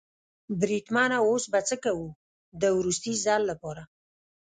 [0.59, 2.07] بریدمنه اوس به څه کوو؟
[2.61, 3.83] د وروستي ځل لپاره.